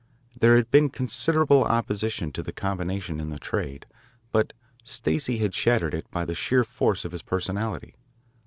[0.39, 3.85] There had been considerable opposition to the combination in the trade,
[4.31, 4.51] but
[4.83, 7.93] Stacey had shattered it by the sheer force of his personality.